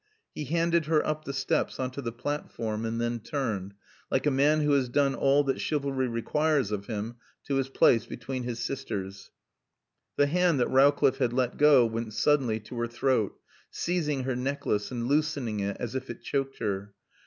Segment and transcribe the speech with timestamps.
[0.33, 3.75] He handed her up the steps on to the platform and then turned,
[4.09, 8.07] like a man who has done all that chivalry requires of him, to his place
[8.07, 9.29] between her sisters.
[10.15, 13.37] The hand that Rowcliffe had let go went suddenly to her throat,
[13.69, 16.95] seizing her necklace and loosening it as if it choked her.